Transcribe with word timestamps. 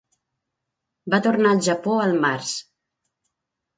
Va 1.15 1.19
tornar 1.29 1.51
al 1.57 1.63
Japó 1.67 1.95
al 2.07 2.17
març. 2.27 2.59